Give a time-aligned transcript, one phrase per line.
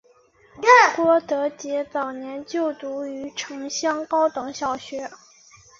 [0.95, 5.07] 郭德洁早年就读于城厢高等小学。